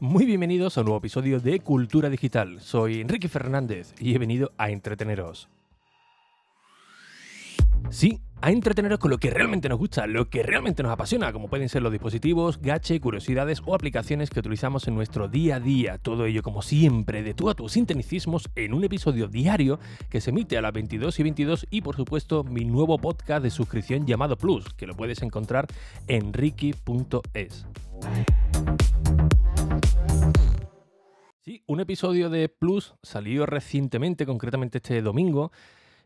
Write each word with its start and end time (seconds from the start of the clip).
Muy 0.00 0.24
bienvenidos 0.24 0.78
a 0.78 0.80
un 0.80 0.86
nuevo 0.86 0.98
episodio 0.98 1.40
de 1.40 1.60
Cultura 1.60 2.08
Digital. 2.08 2.58
Soy 2.62 3.02
Enrique 3.02 3.28
Fernández 3.28 3.92
y 4.00 4.14
he 4.14 4.18
venido 4.18 4.50
a 4.56 4.70
entreteneros. 4.70 5.50
Sí, 7.90 8.18
a 8.40 8.50
entreteneros 8.50 8.98
con 8.98 9.10
lo 9.10 9.18
que 9.18 9.28
realmente 9.28 9.68
nos 9.68 9.78
gusta, 9.78 10.06
lo 10.06 10.30
que 10.30 10.42
realmente 10.42 10.82
nos 10.82 10.90
apasiona, 10.90 11.34
como 11.34 11.50
pueden 11.50 11.68
ser 11.68 11.82
los 11.82 11.92
dispositivos, 11.92 12.62
gache, 12.62 12.98
curiosidades 12.98 13.60
o 13.66 13.74
aplicaciones 13.74 14.30
que 14.30 14.40
utilizamos 14.40 14.88
en 14.88 14.94
nuestro 14.94 15.28
día 15.28 15.56
a 15.56 15.60
día. 15.60 15.98
Todo 15.98 16.24
ello, 16.24 16.42
como 16.42 16.62
siempre, 16.62 17.22
de 17.22 17.34
tú 17.34 17.50
a 17.50 17.54
tus 17.54 17.72
sinteticismos 17.72 18.48
en 18.54 18.72
un 18.72 18.84
episodio 18.84 19.28
diario 19.28 19.80
que 20.08 20.22
se 20.22 20.30
emite 20.30 20.56
a 20.56 20.62
las 20.62 20.72
22 20.72 21.20
y 21.20 21.22
22 21.24 21.66
y, 21.70 21.82
por 21.82 21.96
supuesto, 21.96 22.42
mi 22.42 22.64
nuevo 22.64 22.96
podcast 22.96 23.42
de 23.42 23.50
suscripción 23.50 24.06
llamado 24.06 24.38
Plus, 24.38 24.72
que 24.72 24.86
lo 24.86 24.96
puedes 24.96 25.20
encontrar 25.20 25.66
en 26.06 26.32
ricky.es. 26.32 27.66
Un 31.66 31.80
episodio 31.80 32.30
de 32.30 32.48
Plus 32.48 32.94
salió 33.02 33.44
recientemente, 33.44 34.24
concretamente 34.26 34.78
este 34.78 35.02
domingo. 35.02 35.50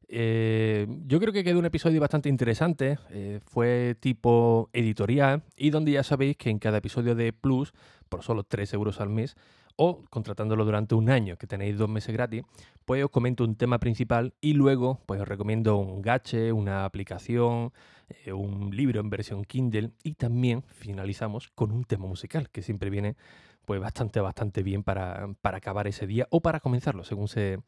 Eh, 0.08 0.86
yo 1.06 1.20
creo 1.20 1.32
que 1.32 1.44
quedó 1.44 1.58
un 1.58 1.66
episodio 1.66 2.00
bastante 2.00 2.28
interesante. 2.28 2.98
eh, 3.10 3.40
fue 3.44 3.96
tipo 4.00 4.70
editorial 4.72 5.42
y 5.56 5.70
donde 5.70 5.92
ya 5.92 6.02
sabéis 6.02 6.36
que 6.36 6.50
en 6.50 6.58
cada 6.58 6.78
episodio 6.78 7.14
de 7.14 7.32
Plus, 7.32 7.74
por 8.08 8.22
solo 8.22 8.44
3 8.44 8.72
euros 8.74 9.00
al 9.00 9.10
mes, 9.10 9.36
o 9.76 10.04
contratándolo 10.08 10.64
durante 10.64 10.94
un 10.94 11.10
año, 11.10 11.36
que 11.36 11.46
tenéis 11.46 11.76
dos 11.76 11.88
meses 11.88 12.14
gratis, 12.14 12.44
pues 12.84 13.04
os 13.04 13.10
comento 13.10 13.44
un 13.44 13.56
tema 13.56 13.78
principal 13.78 14.32
y 14.40 14.54
luego 14.54 15.00
pues 15.04 15.20
os 15.20 15.28
recomiendo 15.28 15.76
un 15.76 16.00
gache, 16.00 16.52
una 16.52 16.84
aplicación, 16.84 17.72
eh, 18.08 18.32
un 18.32 18.74
libro 18.74 19.00
en 19.00 19.10
versión 19.10 19.44
Kindle 19.44 19.90
y 20.02 20.14
también 20.14 20.62
finalizamos 20.68 21.48
con 21.54 21.72
un 21.72 21.84
tema 21.84 22.06
musical 22.06 22.50
que 22.50 22.62
siempre 22.62 22.88
viene 22.88 23.16
pues 23.64 23.80
bastante, 23.80 24.20
bastante 24.20 24.62
bien 24.62 24.82
para, 24.82 25.28
para 25.40 25.58
acabar 25.58 25.86
ese 25.86 26.06
día 26.06 26.26
o 26.30 26.40
para 26.40 26.60
comenzarlo, 26.60 27.04
según 27.04 27.28
se, 27.28 27.58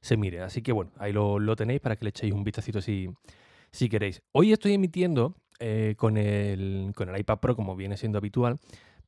se 0.00 0.16
mire. 0.16 0.40
Así 0.40 0.62
que 0.62 0.72
bueno, 0.72 0.92
ahí 0.98 1.12
lo, 1.12 1.38
lo 1.38 1.56
tenéis 1.56 1.80
para 1.80 1.96
que 1.96 2.04
le 2.04 2.10
echéis 2.10 2.32
un 2.32 2.44
vistacito 2.44 2.80
si, 2.80 3.08
si 3.70 3.88
queréis. 3.88 4.22
Hoy 4.32 4.52
estoy 4.52 4.74
emitiendo 4.74 5.34
eh, 5.60 5.94
con, 5.96 6.16
el, 6.16 6.92
con 6.94 7.08
el 7.08 7.20
iPad 7.20 7.38
Pro, 7.38 7.56
como 7.56 7.76
viene 7.76 7.96
siendo 7.96 8.18
habitual, 8.18 8.58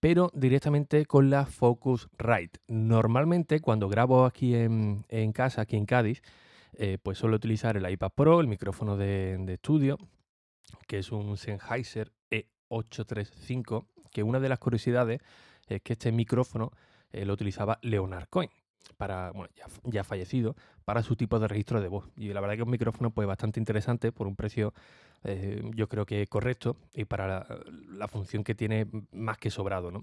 pero 0.01 0.31
directamente 0.34 1.06
con 1.06 1.31
la 1.31 1.47
Focusrite. 1.47 2.61
Normalmente 2.69 3.61
cuando 3.61 3.89
grabo 3.89 4.25
aquí 4.25 4.55
en, 4.55 5.05
en 5.09 5.33
casa, 5.33 5.62
aquí 5.62 5.77
en 5.77 5.87
Cádiz, 5.87 6.23
eh, 6.75 6.98
pues 7.03 7.19
suelo 7.19 7.37
utilizar 7.37 7.77
el 7.77 7.91
iPad 7.91 8.12
Pro, 8.15 8.41
el 8.41 8.47
micrófono 8.47 8.97
de, 8.97 9.39
de 9.39 9.55
estudio, 9.55 9.98
que 10.87 10.98
es 10.98 11.11
un 11.11 11.37
Sennheiser 11.37 12.12
E835, 12.31 13.87
que 14.11 14.23
una 14.23 14.41
de 14.41 14.48
las 14.48 14.59
curiosidades 14.59 15.21
es 15.67 15.83
que 15.83 15.95
este 15.95 16.12
micrófono 16.12 16.72
eh, 17.12 17.25
lo 17.25 17.33
utilizaba 17.33 17.78
Leonard 17.83 18.28
Cohen 18.28 18.50
para, 18.97 19.33
bueno, 19.33 19.53
ya, 19.56 19.67
ya, 19.84 20.05
fallecido, 20.05 20.55
para 20.84 21.03
su 21.03 21.17
tipo 21.17 21.39
de 21.39 21.48
registro 21.48 21.81
de 21.81 21.89
voz. 21.89 22.09
Y 22.17 22.33
la 22.33 22.41
verdad 22.41 22.55
que 22.55 22.62
es 22.62 22.67
un 22.67 22.70
micrófono 22.70 23.11
pues 23.11 23.27
bastante 23.27 23.59
interesante 23.59 24.12
por 24.12 24.27
un 24.27 24.37
precio 24.37 24.72
eh, 25.25 25.62
yo 25.75 25.89
creo 25.89 26.06
que 26.06 26.27
correcto 26.28 26.77
y 26.94 27.05
para 27.05 27.27
la, 27.27 27.47
la, 27.89 28.06
función 28.06 28.44
que 28.44 28.55
tiene 28.55 28.87
más 29.12 29.39
que 29.39 29.50
sobrado, 29.50 29.91
¿no? 29.91 30.03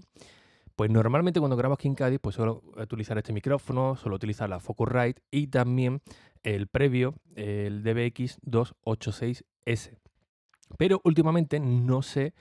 Pues 0.76 0.90
normalmente 0.90 1.40
cuando 1.40 1.56
grabo 1.56 1.74
aquí 1.74 1.88
en 1.88 1.94
Cádiz 1.94 2.18
pues 2.20 2.34
suelo 2.34 2.62
utilizar 2.76 3.16
este 3.16 3.32
micrófono, 3.32 3.96
suelo 3.96 4.16
utilizar 4.16 4.50
la 4.50 4.58
Focusrite 4.58 5.22
y 5.30 5.46
también 5.46 6.02
el 6.42 6.66
previo, 6.66 7.14
el 7.36 7.84
DBX286S. 7.84 9.96
Pero 10.76 11.00
últimamente 11.04 11.60
no 11.60 12.02
sé 12.02 12.34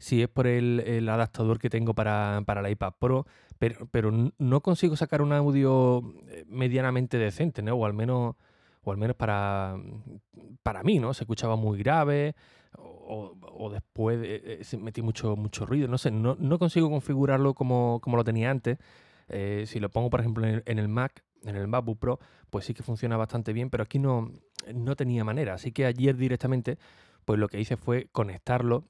si 0.00 0.22
es 0.22 0.28
por 0.28 0.46
el, 0.46 0.80
el 0.86 1.08
adaptador 1.10 1.58
que 1.58 1.68
tengo 1.68 1.94
para, 1.94 2.42
para 2.46 2.62
la 2.62 2.70
iPad 2.70 2.94
Pro, 2.98 3.26
pero, 3.58 3.86
pero, 3.90 4.10
no 4.38 4.60
consigo 4.62 4.96
sacar 4.96 5.20
un 5.20 5.34
audio 5.34 6.02
eh, 6.28 6.44
medianamente 6.48 7.18
decente, 7.18 7.62
¿no? 7.62 7.74
O 7.74 7.84
al 7.84 7.92
menos, 7.92 8.34
o 8.82 8.92
al 8.92 8.96
menos 8.96 9.14
para, 9.14 9.76
para 10.62 10.82
mí, 10.82 10.98
¿no? 10.98 11.12
Se 11.12 11.24
escuchaba 11.24 11.56
muy 11.56 11.78
grave 11.78 12.34
o, 12.78 13.36
o 13.42 13.70
después 13.70 14.18
eh, 14.24 14.60
se 14.62 14.78
metí 14.78 15.02
mucho, 15.02 15.36
mucho 15.36 15.66
ruido, 15.66 15.86
no 15.86 15.98
sé, 15.98 16.10
no, 16.10 16.34
no 16.38 16.58
consigo 16.58 16.88
configurarlo 16.88 17.52
como, 17.52 18.00
como, 18.00 18.16
lo 18.16 18.24
tenía 18.24 18.50
antes. 18.50 18.78
Eh, 19.28 19.64
si 19.66 19.80
lo 19.80 19.90
pongo, 19.90 20.08
por 20.08 20.20
ejemplo, 20.20 20.46
en 20.46 20.54
el, 20.54 20.62
en 20.64 20.78
el, 20.78 20.88
Mac, 20.88 21.22
en 21.44 21.56
el 21.56 21.68
MacBook 21.68 21.98
Pro, 21.98 22.20
pues 22.48 22.64
sí 22.64 22.72
que 22.72 22.82
funciona 22.82 23.18
bastante 23.18 23.52
bien, 23.52 23.68
pero 23.68 23.82
aquí 23.82 23.98
no, 23.98 24.32
no 24.74 24.96
tenía 24.96 25.24
manera. 25.24 25.52
Así 25.54 25.72
que 25.72 25.84
ayer 25.84 26.16
directamente, 26.16 26.78
pues 27.26 27.38
lo 27.38 27.48
que 27.48 27.60
hice 27.60 27.76
fue 27.76 28.08
conectarlo 28.12 28.86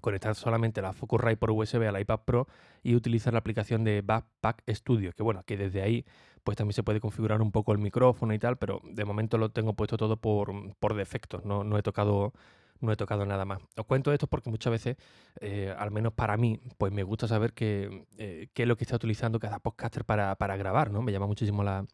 conectar 0.00 0.34
solamente 0.34 0.82
la 0.82 0.92
Focusrite 0.92 1.36
por 1.36 1.50
USB 1.50 1.86
al 1.88 2.00
iPad 2.00 2.20
Pro 2.24 2.46
y 2.82 2.94
utilizar 2.94 3.32
la 3.32 3.38
aplicación 3.40 3.84
de 3.84 4.02
Backpack 4.02 4.62
Studio, 4.70 5.12
que 5.12 5.22
bueno, 5.22 5.42
que 5.44 5.56
desde 5.56 5.82
ahí 5.82 6.04
pues 6.44 6.56
también 6.56 6.74
se 6.74 6.82
puede 6.82 7.00
configurar 7.00 7.42
un 7.42 7.52
poco 7.52 7.72
el 7.72 7.78
micrófono 7.78 8.32
y 8.34 8.38
tal, 8.38 8.56
pero 8.56 8.80
de 8.84 9.04
momento 9.04 9.38
lo 9.38 9.50
tengo 9.50 9.74
puesto 9.74 9.96
todo 9.96 10.16
por, 10.16 10.52
por 10.78 10.94
defecto, 10.94 11.42
no, 11.44 11.64
no, 11.64 11.78
he 11.78 11.82
tocado 11.82 12.32
no 12.80 12.92
he 12.92 12.96
tocado 12.96 13.26
nada 13.26 13.44
más. 13.44 13.60
Os 13.76 13.84
cuento 13.84 14.10
esto 14.12 14.26
porque 14.26 14.48
muchas 14.48 14.70
veces, 14.70 14.96
eh, 15.40 15.74
al 15.78 15.90
menos 15.90 16.14
para 16.14 16.38
mí, 16.38 16.60
pues 16.78 16.92
me 16.92 17.02
gusta 17.02 17.28
saber 17.28 17.52
qué, 17.52 18.06
eh, 18.16 18.48
qué 18.54 18.62
es 18.62 18.68
lo 18.68 18.76
que 18.76 18.84
está 18.84 18.96
utilizando 18.96 19.38
cada 19.38 19.58
podcaster 19.58 20.06
para, 20.06 20.34
para 20.36 20.56
grabar, 20.56 20.90
¿no? 20.90 21.02
Me 21.02 21.12
llama 21.12 21.26
muchísimo 21.26 21.62
la, 21.62 21.84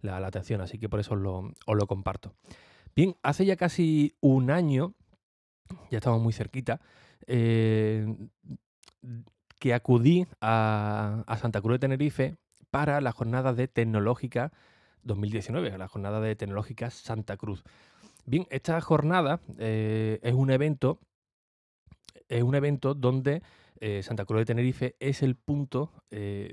la, 0.00 0.18
la 0.18 0.28
atención, 0.28 0.62
así 0.62 0.78
que 0.78 0.88
por 0.88 1.00
eso 1.00 1.14
lo, 1.14 1.52
os 1.66 1.76
lo 1.76 1.86
comparto. 1.86 2.32
Bien, 2.96 3.16
hace 3.22 3.44
ya 3.44 3.56
casi 3.56 4.16
un 4.20 4.50
año, 4.50 4.94
ya 5.90 5.98
estamos 5.98 6.20
muy 6.20 6.32
cerquita, 6.32 6.80
eh, 7.26 8.06
que 9.58 9.74
acudí 9.74 10.26
a, 10.40 11.24
Santa 11.40 11.60
Cruz 11.60 11.74
de 11.74 11.78
Tenerife 11.80 12.36
para 12.70 13.00
la 13.00 13.12
jornada 13.12 13.52
de 13.52 13.68
tecnológica 13.68 14.52
2019, 15.02 15.76
la 15.76 15.88
jornada 15.88 16.20
de 16.20 16.36
tecnológica 16.36 16.90
Santa 16.90 17.36
Cruz. 17.36 17.64
Bien, 18.26 18.46
esta 18.50 18.80
jornada 18.80 19.40
eh, 19.58 20.18
es 20.22 20.34
un 20.34 20.50
evento, 20.50 20.98
es 22.28 22.42
un 22.42 22.54
evento 22.54 22.94
donde 22.94 23.42
eh, 23.80 24.02
Santa 24.02 24.24
Cruz 24.24 24.40
de 24.40 24.46
Tenerife 24.46 24.96
es 25.00 25.22
el 25.22 25.36
punto 25.36 25.92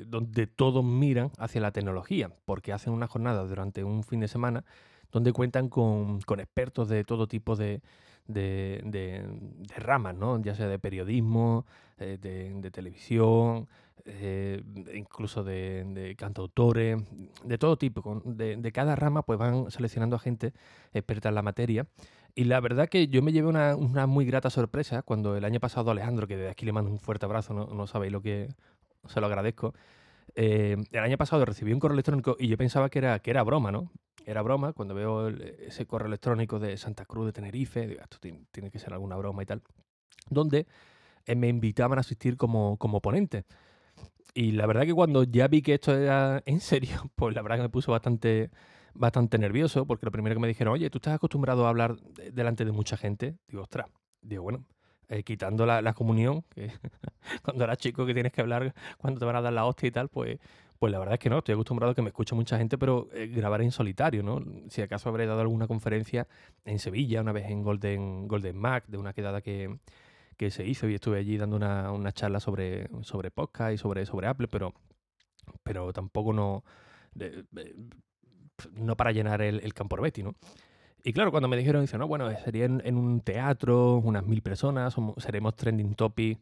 donde 0.05 0.45
todos 0.45 0.83
miran 0.83 1.31
hacia 1.39 1.61
la 1.61 1.71
tecnología, 1.71 2.31
porque 2.45 2.73
hacen 2.73 2.93
una 2.93 3.07
jornada 3.07 3.43
durante 3.43 3.83
un 3.83 4.03
fin 4.03 4.19
de 4.19 4.27
semana 4.27 4.63
donde 5.11 5.33
cuentan 5.33 5.67
con 5.69 6.21
expertos 6.39 6.89
de 6.89 7.03
todo 7.03 7.27
tipo 7.27 7.55
de, 7.55 7.81
de, 8.27 8.81
de, 8.83 9.25
de, 9.57 9.75
ramas, 9.75 10.15
¿no? 10.15 10.41
ya 10.41 10.55
sea 10.55 10.67
de 10.67 10.79
periodismo, 10.79 11.65
eh, 11.99 12.17
de, 12.21 12.53
de, 12.61 12.71
televisión, 12.71 13.67
eh, 14.05 14.63
incluso 14.93 15.43
de, 15.43 16.15
cantautores, 16.17 16.97
de 17.43 17.57
todo 17.57 17.77
tipo. 17.77 18.21
De, 18.25 18.71
cada 18.71 18.95
rama 18.95 19.23
pues 19.23 19.37
van 19.39 19.69
seleccionando 19.71 20.15
a 20.15 20.19
gente 20.19 20.53
experta 20.93 21.29
en 21.29 21.35
la 21.35 21.41
materia. 21.41 21.87
Y 22.35 22.43
la 22.45 22.59
verdad 22.59 22.87
que 22.87 23.07
yo 23.07 23.21
me 23.21 23.31
llevé 23.31 23.47
una, 23.47 23.75
una 23.75 24.05
muy 24.05 24.25
grata 24.25 24.49
sorpresa 24.49 25.01
cuando 25.01 25.35
el 25.35 25.43
año 25.43 25.59
pasado 25.59 25.91
Alejandro, 25.91 26.27
que 26.27 26.37
desde 26.37 26.51
aquí 26.51 26.65
le 26.65 26.71
mando 26.71 26.91
un 26.91 26.99
fuerte 26.99 27.25
abrazo, 27.25 27.53
no, 27.53 27.65
no 27.65 27.87
sabéis 27.87 28.13
lo 28.13 28.21
que 28.21 28.49
se 29.07 29.19
lo 29.19 29.25
agradezco, 29.25 29.73
eh, 30.35 30.77
el 30.91 30.99
año 30.99 31.17
pasado 31.17 31.45
recibí 31.45 31.73
un 31.73 31.79
correo 31.79 31.95
electrónico 31.95 32.35
y 32.39 32.47
yo 32.47 32.57
pensaba 32.57 32.89
que 32.89 32.99
era, 32.99 33.19
que 33.19 33.31
era 33.31 33.43
broma, 33.43 33.71
¿no? 33.71 33.91
Era 34.25 34.41
broma. 34.41 34.73
Cuando 34.73 34.93
veo 34.93 35.27
el, 35.27 35.41
ese 35.41 35.85
correo 35.85 36.07
electrónico 36.07 36.59
de 36.59 36.77
Santa 36.77 37.05
Cruz 37.05 37.27
de 37.27 37.33
Tenerife, 37.33 37.87
digo, 37.87 38.01
esto 38.01 38.17
tiene, 38.19 38.45
tiene, 38.51 38.69
que 38.71 38.79
ser 38.79 38.93
alguna 38.93 39.15
broma 39.15 39.43
y 39.43 39.45
tal, 39.45 39.61
donde 40.29 40.67
eh, 41.25 41.35
me 41.35 41.47
invitaban 41.47 41.97
a 41.97 42.01
asistir 42.01 42.37
como, 42.37 42.77
como 42.77 43.01
ponente. 43.01 43.45
Y 44.33 44.51
la 44.51 44.67
verdad 44.67 44.83
que 44.83 44.93
cuando 44.93 45.23
ya 45.23 45.47
vi 45.47 45.61
que 45.61 45.75
esto 45.75 45.95
era 45.95 46.43
en 46.45 46.59
serio, 46.59 47.11
pues 47.15 47.35
la 47.35 47.41
verdad 47.41 47.57
que 47.57 47.63
me 47.63 47.69
puso 47.69 47.91
bastante, 47.91 48.51
bastante 48.93 49.37
nervioso, 49.37 49.85
porque 49.85 50.05
lo 50.05 50.11
primero 50.11 50.35
que 50.35 50.41
me 50.41 50.47
dijeron, 50.47 50.73
oye, 50.73 50.89
¿tú 50.89 50.99
estás 50.99 51.15
acostumbrado 51.15 51.65
a 51.65 51.69
hablar 51.69 51.97
delante 52.33 52.65
de 52.65 52.71
mucha 52.71 52.97
gente? 52.97 53.37
Digo, 53.47 53.63
ostras, 53.63 53.87
digo, 54.21 54.43
bueno, 54.43 54.65
eh, 55.09 55.23
quitando 55.23 55.65
la, 55.65 55.81
la, 55.81 55.93
comunión, 55.93 56.43
que 56.53 56.71
cuando 57.43 57.63
eras 57.63 57.77
chico 57.77 58.05
que 58.05 58.13
tienes 58.13 58.31
que 58.31 58.41
hablar 58.41 58.73
cuando 58.97 59.19
te 59.19 59.25
van 59.25 59.35
a 59.35 59.41
dar 59.41 59.53
la 59.53 59.65
hostia 59.65 59.87
y 59.87 59.91
tal, 59.91 60.09
pues, 60.09 60.37
pues 60.79 60.91
la 60.91 60.99
verdad 60.99 61.15
es 61.15 61.19
que 61.19 61.29
no, 61.29 61.39
estoy 61.39 61.53
acostumbrado 61.53 61.91
a 61.91 61.95
que 61.95 62.01
me 62.01 62.09
escuche 62.09 62.35
mucha 62.35 62.57
gente, 62.57 62.77
pero 62.77 63.07
eh, 63.13 63.27
grabar 63.27 63.61
en 63.61 63.71
solitario, 63.71 64.21
¿no? 64.21 64.43
Si 64.69 64.81
acaso 64.81 65.09
habré 65.09 65.25
dado 65.25 65.41
alguna 65.41 65.67
conferencia 65.67 66.27
en 66.65 66.79
Sevilla, 66.79 67.21
una 67.21 67.31
vez 67.31 67.49
en 67.49 67.63
Golden, 67.63 68.27
Golden 68.27 68.57
Mac, 68.57 68.85
de 68.87 68.97
una 68.97 69.13
quedada 69.13 69.41
que, 69.41 69.79
que 70.37 70.51
se 70.51 70.65
hizo 70.65 70.87
y 70.87 70.95
estuve 70.95 71.19
allí 71.19 71.37
dando 71.37 71.55
una, 71.55 71.91
una 71.91 72.11
charla 72.11 72.39
sobre, 72.39 72.89
sobre 73.01 73.31
podcast 73.31 73.73
y 73.73 73.77
sobre, 73.77 74.05
sobre 74.05 74.27
Apple, 74.27 74.47
pero, 74.47 74.73
pero 75.63 75.91
tampoco 75.93 76.33
no, 76.33 76.63
no 78.73 78.95
para 78.95 79.11
llenar 79.11 79.41
el, 79.41 79.61
el 79.61 79.73
campo 79.73 79.95
Betty, 79.95 80.23
¿no? 80.23 80.35
Y 81.03 81.13
claro, 81.13 81.31
cuando 81.31 81.47
me 81.47 81.57
dijeron, 81.57 81.81
dice, 81.81 81.97
no, 81.97 82.07
bueno, 82.07 82.29
sería 82.43 82.65
en, 82.65 82.97
un 82.97 83.21
teatro, 83.21 83.97
unas 83.97 84.25
mil 84.25 84.41
personas, 84.41 84.95
seremos 85.17 85.55
trending 85.55 85.95
topic 85.95 86.39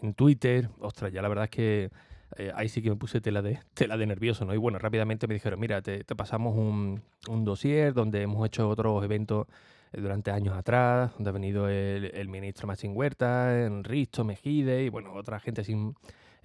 en 0.00 0.14
Twitter. 0.14 0.70
Ostras, 0.80 1.12
ya 1.12 1.20
la 1.20 1.28
verdad 1.28 1.44
es 1.44 1.50
que 1.50 1.90
eh, 2.38 2.52
ahí 2.54 2.68
sí 2.68 2.80
que 2.82 2.90
me 2.90 2.96
puse 2.96 3.20
tela 3.20 3.42
de, 3.42 3.60
tela 3.74 3.96
de 3.96 4.06
nervioso, 4.06 4.44
¿no? 4.44 4.54
Y 4.54 4.58
bueno, 4.58 4.78
rápidamente 4.78 5.26
me 5.26 5.34
dijeron, 5.34 5.60
mira, 5.60 5.82
te, 5.82 6.04
pasamos 6.16 6.56
un, 6.56 7.02
un, 7.28 7.44
dossier 7.44 7.92
donde 7.92 8.22
hemos 8.22 8.46
hecho 8.46 8.68
otros 8.68 9.04
eventos 9.04 9.46
eh, 9.92 10.00
durante 10.00 10.30
años 10.30 10.56
atrás, 10.56 11.12
donde 11.14 11.30
ha 11.30 11.32
venido 11.32 11.68
el, 11.68 12.06
el 12.14 12.28
ministro 12.28 12.66
Machín 12.66 12.92
Huerta, 12.94 13.68
Risto, 13.82 14.24
Mejide 14.24 14.84
y 14.84 14.88
bueno, 14.88 15.12
otra 15.12 15.40
gente 15.40 15.60
así 15.60 15.74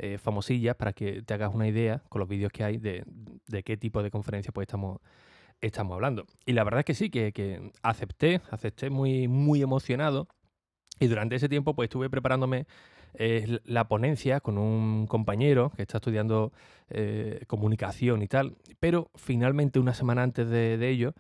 eh, 0.04 0.18
famosillas 0.18 0.76
para 0.76 0.94
que 0.94 1.22
te 1.22 1.36
hagas 1.36 1.54
una 1.54 1.68
idea 1.68 2.02
con 2.10 2.22
los 2.22 2.28
vídeos 2.28 2.52
que 2.52 2.64
hay 2.64 2.78
de, 2.78 3.04
qué 3.64 3.78
tipo 3.78 4.02
de 4.02 4.10
conferencia 4.10 4.52
pues 4.52 4.66
estamos, 4.66 5.00
estamos 5.62 5.96
hablando. 5.96 6.26
Y 6.46 6.54
la 6.54 6.64
verdad 6.64 6.80
es 6.80 6.86
que 6.86 6.94
sí, 6.94 7.10
que, 7.10 7.72
acepté, 7.82 8.42
acepté 8.50 8.90
muy, 8.90 9.28
muy 9.28 9.62
emocionado. 9.62 10.28
Y 11.00 11.08
durante 11.08 11.36
ese 11.36 11.50
tiempo 11.50 11.76
pues 11.76 11.88
estuve 11.88 12.10
preparándome 12.10 12.68
eh, 13.16 13.60
la 13.66 13.88
ponencia 13.88 14.40
con 14.40 14.58
un 14.58 15.08
compañero 15.08 15.72
que 15.76 15.82
está 15.82 15.98
estudiando 15.98 16.52
eh, 16.90 17.44
comunicación 17.48 18.22
y 18.22 18.28
tal. 18.28 18.58
Pero 18.80 19.10
finalmente 19.16 19.80
una 19.80 19.94
semana 19.94 20.24
antes 20.24 20.50
de, 20.50 20.90
ello 20.90 21.14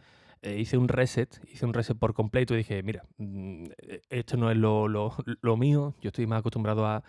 hice 0.43 0.77
un 0.77 0.87
reset, 0.87 1.39
hice 1.51 1.65
un 1.65 1.73
reset 1.73 1.97
por 1.97 2.13
completo 2.15 2.55
y 2.55 2.57
dije, 2.57 2.81
mira, 2.81 3.03
mm, 3.17 3.65
esto 4.09 4.37
no 4.37 4.49
es 4.49 4.57
lo, 4.57 4.87
lo 4.87 5.57
mío, 5.57 5.93
yo 6.01 6.07
estoy 6.07 6.25
más 6.25 6.39
acostumbrado 6.39 6.85
a 6.85 7.03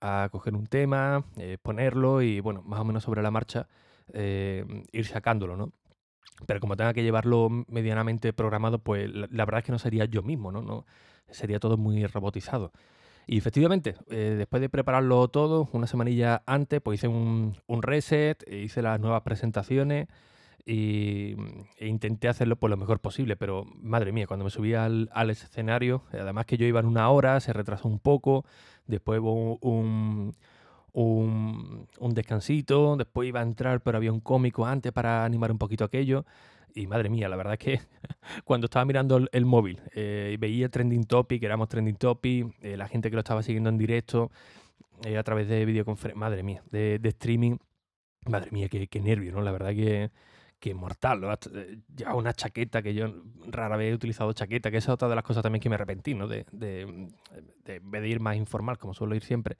a 0.00 0.28
coger 0.30 0.54
un 0.54 0.66
tema, 0.66 1.24
eh, 1.36 1.58
ponerlo 1.60 2.22
y, 2.22 2.40
bueno, 2.40 2.62
más 2.62 2.80
o 2.80 2.84
menos 2.84 3.04
sobre 3.04 3.22
la 3.22 3.30
marcha 3.30 3.66
eh, 4.12 4.64
ir 4.92 5.06
sacándolo, 5.06 5.56
¿no? 5.56 5.72
Pero 6.46 6.60
como 6.60 6.76
tenga 6.76 6.94
que 6.94 7.02
llevarlo 7.02 7.48
medianamente 7.68 8.32
programado, 8.32 8.78
pues 8.78 9.10
la, 9.12 9.44
verdad 9.44 9.58
es 9.58 9.64
que 9.64 9.72
no 9.72 9.78
sería 9.78 10.04
yo 10.04 10.22
mismo, 10.22 10.52
¿no? 10.52 10.62
no 10.62 10.84
sería 11.30 11.58
todo 11.58 11.76
muy 11.76 12.06
robotizado. 12.06 12.72
Y 13.30 13.36
efectivamente, 13.36 13.94
eh, 14.08 14.36
después 14.38 14.62
de 14.62 14.70
prepararlo 14.70 15.28
todo, 15.28 15.68
una 15.72 15.86
semanilla 15.86 16.42
antes, 16.46 16.80
pues 16.80 16.98
hice 16.98 17.08
un, 17.08 17.54
reset, 17.82 18.42
hice 18.50 18.80
las 18.80 18.98
nuevas 19.00 19.20
presentaciones 19.20 20.08
y, 20.64 21.36
e 21.76 21.88
intenté 21.88 22.28
hacerlo 22.28 22.56
por 22.56 22.70
lo 22.70 22.78
mejor 22.78 23.00
posible. 23.00 23.36
Pero 23.36 23.66
madre 23.82 24.12
mía, 24.12 24.26
cuando 24.26 24.44
me 24.44 24.50
subí 24.50 24.72
al, 24.72 25.10
al 25.12 25.28
escenario, 25.28 26.04
además 26.10 26.46
que 26.46 26.56
yo 26.56 26.64
iba 26.64 26.80
en 26.80 26.86
una 26.86 27.10
hora, 27.10 27.38
se 27.40 27.52
retrasó 27.52 27.86
un 27.86 27.98
poco, 27.98 28.46
después 28.86 29.20
hubo 29.20 29.34
un, 29.34 29.58
un, 29.60 30.34
descansito, 32.14 32.96
después 32.96 33.28
iba 33.28 33.40
a 33.40 33.42
entrar, 33.42 33.80
pero 33.80 33.96
había 33.96 34.12
un 34.12 34.20
cómico 34.20 34.66
antes 34.66 34.92
para 34.92 35.24
animar 35.24 35.52
un 35.52 35.58
poquito 35.58 35.84
aquello. 35.84 36.24
Y 36.74 36.86
madre 36.86 37.08
mía, 37.08 37.28
la 37.28 37.36
verdad 37.36 37.54
es 37.54 37.58
que 37.58 37.80
cuando 38.44 38.66
estaba 38.66 38.84
mirando 38.84 39.26
el, 39.32 39.46
móvil 39.46 39.80
eh, 39.94 40.36
veía 40.38 40.68
Trending 40.68 41.04
Topic, 41.04 41.42
éramos 41.42 41.68
Trending 41.68 41.96
Topic, 41.96 42.54
eh, 42.62 42.76
la 42.76 42.88
gente 42.88 43.10
que 43.10 43.16
lo 43.16 43.20
estaba 43.20 43.42
siguiendo 43.42 43.70
en 43.70 43.78
directo 43.78 44.30
eh, 45.04 45.16
a 45.16 45.22
través 45.22 45.48
de 45.48 45.64
videoconferencia, 45.64 46.18
madre 46.18 46.42
mía, 46.42 46.62
de, 46.70 47.00
streaming, 47.04 47.56
madre 48.26 48.50
mía, 48.50 48.68
qué, 48.68 48.86
qué 48.86 49.00
nervio, 49.00 49.32
¿no? 49.32 49.40
La 49.40 49.52
verdad 49.52 49.70
que, 49.70 50.10
que 50.60 50.74
mortal. 50.74 51.22
Ya 51.94 52.14
una 52.14 52.32
chaqueta 52.32 52.82
que 52.82 52.94
yo 52.94 53.12
rara 53.46 53.76
vez 53.76 53.92
he 53.92 53.94
utilizado 53.94 54.32
chaqueta, 54.32 54.70
que 54.70 54.76
esa 54.78 54.92
es 54.92 54.94
otra 54.94 55.08
de 55.08 55.14
las 55.14 55.24
cosas 55.24 55.42
también 55.42 55.60
que 55.62 55.68
me 55.68 55.76
arrepentí, 55.76 56.14
¿no? 56.14 56.28
De, 56.28 56.44
de, 56.52 57.08
de, 57.64 58.08
ir 58.08 58.20
más 58.20 58.36
informal, 58.36 58.78
como 58.78 58.94
suelo 58.94 59.14
ir 59.14 59.24
siempre 59.24 59.56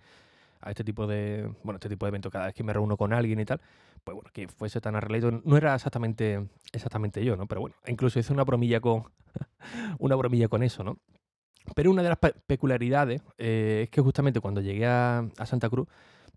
a 0.61 0.71
este 0.71 0.85
tipo 0.85 1.07
de 1.07 1.51
bueno 1.63 1.77
este 1.77 1.89
tipo 1.89 2.07
de 2.07 2.09
evento 2.11 2.31
cada 2.31 2.47
vez 2.47 2.55
que 2.55 2.65
me 2.65 2.73
reúno 2.73 2.97
con 2.97 3.13
alguien 3.13 3.41
y 3.41 3.45
tal 3.45 3.61
pues 4.05 4.15
bueno 4.15 4.31
que 4.33 4.49
fuese 4.49 4.81
tan 4.81 4.97
arreglado 4.97 5.41
no 5.45 5.57
era 5.57 5.75
exactamente 5.75 6.49
exactamente 6.73 7.25
yo 7.25 7.37
no 7.37 7.47
pero 7.47 7.61
bueno 7.61 7.77
incluso 7.87 8.19
hice 8.19 8.33
una 8.33 8.45
bromilla 8.45 8.81
con 8.81 9.05
una 9.99 10.17
bromilla 10.17 10.49
con 10.49 10.63
eso 10.63 10.85
no 10.85 10.99
pero 11.75 11.91
una 11.91 12.03
de 12.03 12.09
las 12.09 12.19
peculiaridades 12.47 13.23
eh, 13.37 13.83
es 13.85 13.91
que 13.91 14.01
justamente 14.01 14.41
cuando 14.41 14.61
llegué 14.61 14.87
a 14.87 15.29
Santa 15.45 15.69
Cruz 15.69 15.89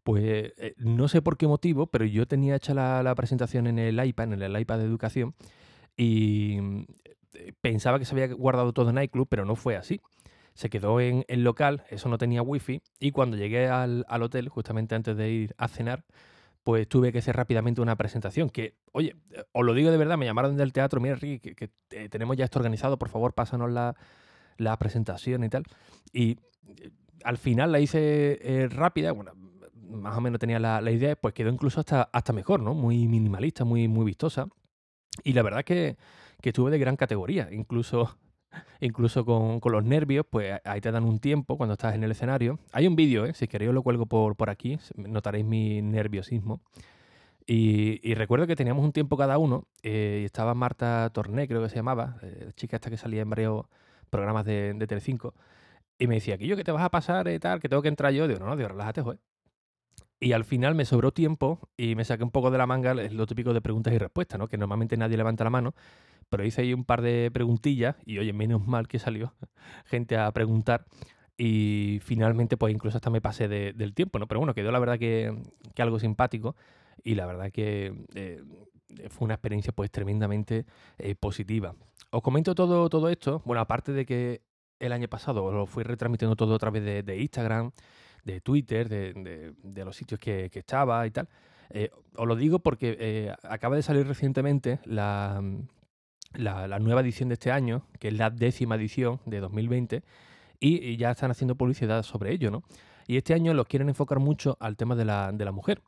pues 0.04 0.54
eh, 0.58 0.74
no 0.78 1.08
sé 1.08 1.22
por 1.22 1.38
qué 1.38 1.48
motivo, 1.48 1.88
pero 1.88 2.06
yo 2.06 2.28
tenía 2.28 2.56
hecha 2.56 2.74
la, 2.74 3.14
presentación 3.16 3.68
en 3.68 3.80
el 3.80 4.04
iPad, 4.04 4.34
en 4.34 4.42
el 4.42 4.60
iPad 4.60 4.80
de 4.80 4.86
educación, 4.86 5.36
y 5.96 6.58
eh, 7.34 7.54
pensaba 7.62 8.00
que 8.00 8.06
se 8.06 8.14
había 8.14 8.34
guardado 8.34 8.74
todo 8.74 8.90
en 8.90 9.02
iClub, 9.04 9.28
pero 9.30 9.46
no 9.46 9.56
fue 9.56 9.76
así. 9.76 10.02
Se 10.54 10.70
quedó 10.70 11.00
en 11.00 11.26
el 11.28 11.44
local, 11.44 11.84
eso 11.90 12.10
no 12.10 12.18
tenía 12.18 12.42
wifi, 12.42 12.82
y 13.00 13.12
cuando 13.12 13.38
llegué 13.38 13.68
al, 13.68 14.06
hotel, 14.10 14.50
justamente 14.50 14.96
antes 14.96 15.16
de 15.16 15.30
ir 15.30 15.56
a 15.58 15.68
cenar, 15.68 16.04
pues 16.64 16.88
tuve 16.88 17.12
que 17.12 17.20
hacer 17.20 17.36
rápidamente 17.36 17.82
una 17.82 17.96
presentación. 17.96 18.50
Que, 18.50 18.76
oye, 18.92 19.16
eh, 19.32 19.44
os 19.52 19.66
lo 19.66 19.74
digo 19.74 19.92
de 19.92 19.98
verdad, 19.98 20.18
me 20.18 20.26
llamaron 20.26 20.58
del 20.58 20.74
teatro, 20.74 21.00
mira, 21.00 21.16
Ricky, 21.16 21.56
que, 21.56 21.70
tenemos 22.10 22.38
ya 22.38 22.46
esto 22.46 22.60
organizado, 22.60 22.98
por 23.00 23.10
favor, 23.10 23.34
pásanos 23.34 23.72
la, 23.72 23.96
la 24.58 24.78
presentación 24.78 25.44
y 25.44 25.50
tal. 25.50 25.64
Y 26.14 26.38
al 27.24 27.38
final 27.38 27.72
la 27.72 27.80
hice 27.80 28.68
rápida, 28.70 29.12
bueno, 29.12 29.34
más 29.92 30.18
o 30.18 30.22
menos 30.22 30.40
tenía 30.40 30.60
la, 30.60 30.92
idea, 30.92 31.16
pues 31.16 31.34
quedó 31.34 31.50
incluso 31.50 31.80
hasta, 31.80 32.04
hasta 32.12 32.34
mejor, 32.34 32.62
¿no? 32.62 32.74
Muy 32.74 33.08
minimalista, 33.08 33.64
muy, 33.64 33.88
muy 33.88 34.06
vistosa. 34.06 34.48
Y 35.24 35.34
la 35.34 35.44
verdad 35.44 35.60
es 35.60 35.66
que, 35.66 35.98
que 36.42 36.50
estuve 36.50 36.72
de 36.72 36.80
gran 36.80 36.96
categoría, 36.96 37.50
incluso, 37.52 38.18
incluso 38.80 39.26
con, 39.26 39.60
los 39.64 39.84
nervios, 39.84 40.26
pues 40.30 40.60
ahí 40.66 40.82
te 40.82 40.92
dan 40.92 41.04
un 41.04 41.20
tiempo 41.20 41.58
cuando 41.58 41.74
estás 41.74 41.96
en 41.96 42.04
el 42.04 42.12
escenario. 42.12 42.60
Hay 42.72 42.88
un 42.88 42.96
vídeo, 42.96 43.26
¿eh? 43.26 43.34
si 43.34 43.48
queréis 43.48 43.72
lo 43.72 43.84
cuelgo 43.84 44.06
por, 44.06 44.36
por 44.36 44.50
aquí, 44.50 44.78
notaréis 44.96 45.46
mi 45.46 45.82
nerviosismo. 45.82 46.62
Y, 47.46 48.14
recuerdo 48.14 48.48
que 48.48 48.56
teníamos 48.56 48.86
un 48.86 48.94
tiempo 48.94 49.18
cada 49.18 49.38
uno, 49.38 49.68
eh, 49.84 50.20
y 50.22 50.26
estaba 50.26 50.54
Marta 50.54 51.10
Torné, 51.12 51.48
creo 51.48 51.62
que 51.62 51.70
se 51.70 51.76
llamaba, 51.76 52.18
eh, 52.22 52.52
chica 52.56 52.78
esta 52.78 52.90
que 52.90 52.98
salía 52.98 53.24
en 53.24 53.30
varios 53.30 53.66
programas 54.10 54.46
de, 54.46 54.74
de 54.74 54.88
Telecinco, 54.88 55.34
y 56.02 56.08
me 56.08 56.16
decía, 56.16 56.38
que 56.38 56.48
yo 56.48 56.56
que 56.56 56.64
te 56.64 56.72
vas 56.72 56.84
a 56.84 56.90
pasar 56.90 57.28
y 57.28 57.40
tal, 57.40 57.60
que 57.60 57.70
tengo 57.70 57.82
que 57.82 57.88
entrar 57.88 58.12
yo. 58.12 58.28
Digo, 58.28 58.40
no, 58.40 58.48
no, 58.48 58.56
digo, 58.56 58.70
relájate, 58.70 59.02
joder. 59.02 59.20
Y 60.24 60.34
al 60.34 60.46
final 60.46 60.76
me 60.76 60.86
sobró 60.86 61.12
tiempo 61.12 61.60
y 61.76 61.96
me 61.96 62.06
saqué 62.06 62.24
un 62.24 62.30
poco 62.30 62.52
de 62.52 62.60
la 62.60 62.68
manga 62.68 62.94
lo 62.94 63.26
típico 63.26 63.56
de 63.56 63.62
preguntas 63.62 63.92
y 63.92 63.98
respuestas, 63.98 64.38
¿no? 64.38 64.48
Que 64.48 64.56
normalmente 64.56 64.96
nadie 64.96 65.18
levanta 65.18 65.44
la 65.44 65.50
mano, 65.50 65.74
pero 66.30 66.46
hice 66.46 66.62
ahí 66.62 66.76
un 66.76 66.86
par 66.86 67.02
de 67.02 67.32
preguntillas 67.34 67.96
y 68.06 68.20
oye, 68.20 68.32
menos 68.32 68.68
mal 68.68 68.88
que 68.88 69.00
salió 69.00 69.34
gente 69.86 70.18
a 70.18 70.32
preguntar 70.32 70.86
y 71.38 72.00
finalmente 72.04 72.56
pues 72.56 72.72
incluso 72.72 72.98
hasta 72.98 73.10
me 73.10 73.20
pasé 73.20 73.48
del 73.48 73.96
tiempo, 73.96 74.20
¿no? 74.20 74.28
Pero 74.28 74.40
bueno, 74.40 74.54
quedó 74.54 74.72
la 74.72 74.78
verdad 74.78 75.00
que, 75.00 75.36
algo 75.80 75.98
simpático 75.98 76.56
y 77.04 77.16
la 77.16 77.26
verdad 77.26 77.52
que 77.52 78.06
eh, 78.14 78.44
fue 79.10 79.26
una 79.26 79.34
experiencia 79.34 79.74
pues 79.74 79.90
tremendamente 79.90 80.68
eh, 81.00 81.16
positiva. 81.16 81.74
Os 82.12 82.22
comento 82.22 82.54
todo, 82.54 82.88
todo 82.90 83.10
esto, 83.10 83.42
bueno, 83.44 83.60
aparte 83.60 83.92
de 83.92 84.06
que 84.06 84.44
el 84.80 84.92
año 84.92 85.08
pasado 85.08 85.52
lo 85.52 85.66
fui 85.66 85.84
retransmitiendo 85.84 86.36
todo 86.36 86.54
a 86.54 86.60
través 86.60 86.84
de 86.84 87.18
Instagram, 87.20 87.72
de 88.24 88.42
Twitter, 88.42 88.90
de, 88.90 89.86
los 89.86 89.96
sitios 89.96 90.20
que, 90.20 90.50
estaba 90.54 91.06
y 91.06 91.12
tal. 91.12 91.28
Eh, 91.70 91.90
os 92.16 92.28
lo 92.28 92.36
digo 92.36 92.60
porque 92.60 92.98
eh, 93.00 93.34
acaba 93.44 93.76
de 93.76 93.82
salir 93.82 94.06
recientemente 94.06 94.80
la, 94.86 95.42
la, 96.34 96.80
nueva 96.80 97.02
edición 97.02 97.30
de 97.30 97.34
este 97.34 97.52
año, 97.52 97.88
que 98.00 98.10
es 98.10 98.14
la 98.14 98.30
décima 98.30 98.76
edición 98.76 99.22
de 99.26 99.40
2020, 99.40 100.04
y, 100.60 100.98
ya 100.98 101.12
están 101.12 101.32
haciendo 101.32 101.56
publicidad 101.56 102.04
sobre 102.04 102.32
ello, 102.34 102.52
¿no? 102.52 102.64
Y 103.08 103.18
este 103.18 103.34
año 103.34 103.54
lo 103.54 103.66
quieren 103.66 103.90
enfocar 103.90 104.20
mucho 104.20 104.58
al 104.60 104.78
tema 104.78 104.96
de 104.96 105.06
la, 105.06 105.32
de 105.32 105.44
la 105.44 105.52
mujer, 105.52 105.82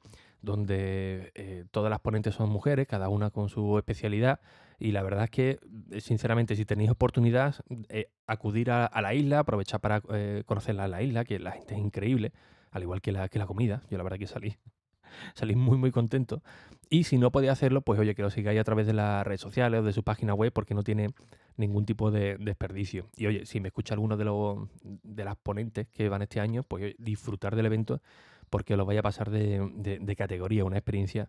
donde 0.43 1.31
eh, 1.33 1.65
todas 1.71 1.89
las 1.89 1.99
ponentes 2.01 2.35
son 2.35 2.49
mujeres, 2.49 2.85
cada 2.87 3.09
una 3.09 3.31
con 3.31 3.49
su 3.49 3.79
especialidad, 3.79 4.39
y 4.83 4.91
la 4.91 5.01
verdad 5.01 5.23
es 5.23 5.29
que, 5.29 5.59
eh, 5.91 6.01
sinceramente, 6.01 6.57
si 6.57 6.65
tenéis 6.65 6.89
oportunidad, 6.89 7.55
eh, 7.87 8.09
acudir 8.27 8.69
a, 8.69 8.89
la 9.01 9.13
isla, 9.13 9.39
aprovechar 9.39 9.79
para 9.79 10.01
eh, 10.11 10.43
conocerla 10.45 10.83
a 10.83 10.87
la 10.89 11.01
isla, 11.01 11.23
que 11.23 11.39
la 11.39 11.51
gente 11.51 11.75
es 11.75 11.79
increíble, 11.79 12.33
al 12.69 12.83
igual 12.83 13.01
que 13.01 13.13
la, 13.13 13.29
que 13.29 13.39
la 13.39 13.45
comida. 13.45 13.81
Yo 13.89 13.97
la 13.97 14.03
verdad 14.03 14.19
que 14.19 14.27
salí, 14.27 14.57
salí 15.35 15.55
muy, 15.55 15.77
muy 15.77 15.91
contento. 15.91 16.43
Y 16.89 17.05
si 17.05 17.17
no 17.17 17.31
podéis 17.31 17.53
hacerlo, 17.53 17.81
pues 17.81 17.97
oye, 17.97 18.13
que 18.13 18.23
lo 18.23 18.29
sigáis 18.29 18.59
a 18.59 18.63
través 18.65 18.85
de 18.85 18.91
las 18.91 19.25
redes 19.25 19.39
sociales 19.39 19.79
o 19.79 19.83
de 19.83 19.93
su 19.93 20.03
página 20.03 20.33
web, 20.33 20.51
porque 20.51 20.73
no 20.73 20.83
tiene 20.83 21.11
ningún 21.55 21.85
tipo 21.85 22.11
de 22.11 22.35
desperdicio. 22.37 23.07
Y 23.15 23.27
oye, 23.27 23.45
si 23.45 23.61
me 23.61 23.69
escucha 23.69 23.93
alguno 23.93 24.17
de, 24.17 24.25
los, 24.25 24.67
de 24.83 25.23
las 25.23 25.37
ponentes 25.37 25.87
que 25.87 26.09
van 26.09 26.23
este 26.23 26.39
año, 26.41 26.63
pues 26.63 26.93
disfrutar 26.97 27.55
del 27.55 27.67
evento, 27.67 28.01
porque 28.53 28.77
lo 28.77 28.85
vaya 28.85 28.99
a 28.99 29.01
pasar 29.01 29.31
de, 29.31 30.15
categoría, 30.15 30.63
una 30.63 30.77
experiencia 30.77 31.27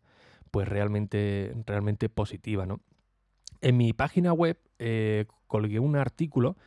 pues 0.50 0.68
realmente, 0.68 1.54
realmente 1.64 2.10
positiva, 2.10 2.66
¿no? 2.66 2.80
En 3.62 3.78
mi 3.78 3.94
página 3.94 4.34
web 4.34 4.58
eh, 4.78 5.24
colgué 5.46 5.78
un 5.78 5.96
artículo 5.96 6.58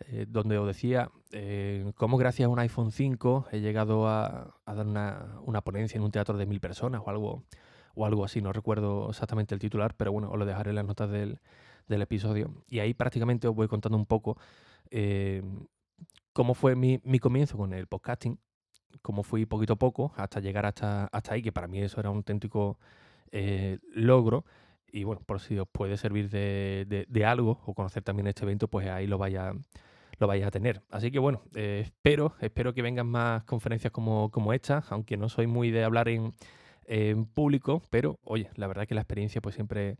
eh, 0.00 0.26
donde 0.28 0.58
os 0.58 0.66
decía 0.66 1.10
eh, 1.30 1.92
cómo 1.96 2.18
gracias 2.18 2.44
a 2.44 2.50
un 2.50 2.58
iPhone 2.58 2.92
5 2.92 3.46
he 3.52 3.60
llegado 3.60 4.06
a, 4.06 4.54
dar 4.66 4.86
una, 4.86 5.60
ponencia 5.62 5.96
en 5.96 6.04
un 6.04 6.10
teatro 6.10 6.36
de 6.36 6.44
mil 6.44 6.60
personas 6.60 7.00
o 7.02 7.08
algo, 7.08 7.44
o 7.94 8.04
algo 8.04 8.26
así. 8.26 8.42
No 8.42 8.52
recuerdo 8.52 9.08
exactamente 9.08 9.54
el 9.54 9.60
titular, 9.60 9.94
pero 9.96 10.12
bueno, 10.12 10.30
os 10.30 10.38
lo 10.38 10.44
dejaré 10.44 10.68
en 10.72 10.76
las 10.76 10.84
notas 10.84 11.10
del, 11.10 11.40
episodio. 11.88 12.52
Y 12.68 12.80
ahí 12.80 12.92
prácticamente 12.92 13.48
os 13.48 13.54
voy 13.54 13.66
contando 13.66 13.96
un 13.96 14.04
poco 14.04 14.36
cómo 16.34 16.52
fue 16.52 16.76
mi, 16.76 16.98
comienzo 17.18 17.56
con 17.56 17.72
el 17.72 17.86
podcasting, 17.86 18.38
cómo 19.00 19.22
fui 19.22 19.46
poquito 19.46 19.74
a 19.74 19.76
poco 19.76 20.12
hasta 20.16 20.40
llegar 20.40 20.66
hasta, 20.66 21.06
hasta 21.06 21.34
ahí, 21.34 21.42
que 21.42 21.52
para 21.52 21.68
mí 21.68 21.80
eso 21.80 22.00
era 22.00 22.10
un 22.10 22.18
auténtico 22.18 22.78
logro 23.94 24.44
y 24.92 25.04
bueno, 25.04 25.22
por 25.24 25.40
si 25.40 25.58
os 25.58 25.66
puede 25.66 25.96
servir 25.96 26.28
de, 26.28 27.24
algo 27.26 27.60
o 27.64 27.74
conocer 27.74 28.02
también 28.02 28.26
este 28.26 28.44
evento, 28.44 28.68
pues 28.68 28.86
ahí 28.88 29.06
lo 29.06 29.16
vaya, 29.16 29.52
lo 30.18 30.26
vaya 30.26 30.48
a 30.48 30.50
tener. 30.50 30.82
Así 30.90 31.10
que 31.10 31.18
bueno, 31.18 31.42
eh, 31.54 31.80
espero, 31.84 32.34
espero 32.40 32.74
que 32.74 32.82
vengan 32.82 33.06
más 33.06 33.42
conferencias 33.44 33.90
como, 33.90 34.30
como 34.30 34.52
esta, 34.52 34.84
aunque 34.90 35.16
no 35.16 35.30
soy 35.30 35.46
muy 35.46 35.70
de 35.70 35.82
hablar 35.82 36.08
en, 36.08 36.32
público, 37.32 37.80
pero 37.88 38.18
oye, 38.22 38.50
la 38.56 38.66
verdad 38.66 38.86
que 38.86 38.94
la 38.94 39.00
experiencia 39.00 39.40
pues 39.40 39.54
siempre, 39.54 39.96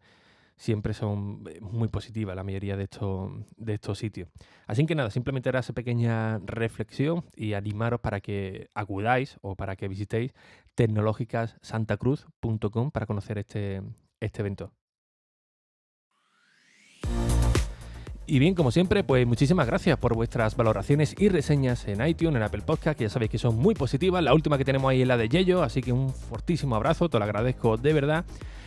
siempre 0.57 0.95
son 0.95 1.43
eh, 1.49 1.59
muy 1.61 1.89
positivas 1.89 2.37
la 2.37 2.45
mayoría 2.45 2.77
de 2.77 2.85
estos, 2.85 3.33
de 3.57 3.75
estos 3.75 3.99
sitios. 3.99 4.29
Así 4.67 4.87
que 4.87 4.95
nada, 4.95 5.11
simplemente 5.11 5.49
era 5.49 5.59
esa 5.61 5.73
pequeña 5.73 6.39
reflexión 6.39 7.25
y 7.35 7.55
animaros 7.55 8.01
para 8.01 8.21
que 8.21 8.69
acudáis 8.75 9.39
o 9.43 9.57
para 9.57 9.75
que 9.77 9.89
visitéis 9.89 10.33
tecnológicassantacruz.com 10.75 12.91
para 12.91 13.07
conocer 13.07 13.39
este, 13.39 13.83
este 14.21 14.43
evento. 14.43 14.73
Y 18.25 18.39
bien, 18.39 18.55
como 18.55 18.71
siempre, 18.71 19.03
pues 19.03 19.27
muchísimas 19.27 19.67
gracias 19.67 19.99
por 19.99 20.15
vuestras 20.15 20.57
valoraciones 20.57 21.15
y 21.19 21.29
reseñas 21.29 21.87
en 21.89 22.07
iTunes, 22.07 22.37
en 22.37 22.43
Apple 22.43 22.63
Podcast, 22.63 22.97
que 22.97 23.05
ya 23.05 23.11
sabéis 23.11 23.31
que 23.31 23.39
son 23.39 23.57
muy 23.57 23.75
positivas. 23.75 24.23
La 24.23 24.33
última 24.33 24.57
que 24.57 24.65
tenemos 24.65 24.91
ahí 24.91 25.03
es 25.03 25.09
la 25.09 25.17
de 25.17 25.29
Yello, 25.29 25.63
así 25.63 25.83
que 25.83 25.93
un 25.93 26.11
fortísimo 26.11 26.77
abrazo, 26.77 27.09
te 27.09 27.19
lo 27.19 27.25
agradezco 27.25 27.77
de 27.77 27.93
verdad. 27.93 28.25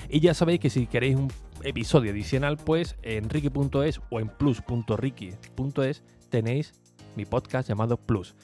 Y 0.09 0.19
ya 0.19 0.33
sabéis 0.33 0.59
que 0.59 0.69
si 0.69 0.87
queréis 0.87 1.15
un 1.15 1.29
episodio 1.65 2.11
adicional, 2.11 2.57
pues 2.57 2.95
en 3.01 3.29
ricky.es 3.29 3.99
o 4.09 4.19
en 4.19 4.29
plus.ricky.es 4.29 6.03
tenéis 6.29 6.73
mi 7.15 7.25
podcast 7.25 7.67
llamado 7.67 7.97
Plus. 7.97 8.35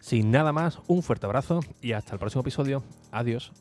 Sin 0.00 0.30
nada 0.30 0.52
más, 0.52 0.78
un 0.86 1.02
fuerte 1.02 1.26
abrazo 1.26 1.60
y 1.80 1.92
hasta 1.92 2.12
el 2.12 2.18
próximo 2.18 2.42
episodio. 2.42 2.82
Adiós. 3.10 3.52